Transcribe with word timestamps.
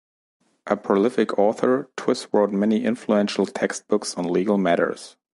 A 0.65 0.75
prolific 0.75 1.37
author, 1.37 1.91
Twiss 1.95 2.27
wrote 2.33 2.51
many 2.51 2.85
influential 2.85 3.45
textbooks 3.45 4.15
on 4.17 4.23
legal 4.25 4.57
matters. 4.57 5.15